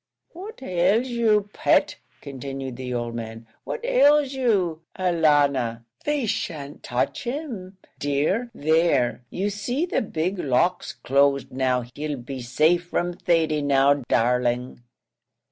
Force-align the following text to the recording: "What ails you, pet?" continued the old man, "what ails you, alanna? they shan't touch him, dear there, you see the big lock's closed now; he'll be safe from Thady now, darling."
"What 0.29 0.63
ails 0.63 1.09
you, 1.09 1.47
pet?" 1.53 1.97
continued 2.21 2.75
the 2.75 2.91
old 2.91 3.13
man, 3.13 3.45
"what 3.65 3.85
ails 3.85 4.33
you, 4.33 4.81
alanna? 4.97 5.85
they 6.05 6.25
shan't 6.25 6.81
touch 6.81 7.23
him, 7.25 7.77
dear 7.99 8.49
there, 8.55 9.21
you 9.29 9.51
see 9.51 9.85
the 9.85 10.01
big 10.01 10.39
lock's 10.39 10.91
closed 10.93 11.51
now; 11.51 11.83
he'll 11.93 12.17
be 12.17 12.41
safe 12.41 12.87
from 12.87 13.13
Thady 13.13 13.61
now, 13.61 13.93
darling." 14.09 14.81